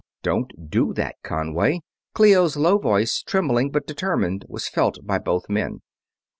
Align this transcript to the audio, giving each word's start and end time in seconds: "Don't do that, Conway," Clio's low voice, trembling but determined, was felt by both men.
"Don't 0.23 0.71
do 0.71 0.93
that, 0.95 1.17
Conway," 1.21 1.81
Clio's 2.15 2.57
low 2.57 2.79
voice, 2.79 3.21
trembling 3.21 3.69
but 3.69 3.85
determined, 3.85 4.45
was 4.49 4.67
felt 4.67 4.97
by 5.05 5.19
both 5.19 5.47
men. 5.47 5.81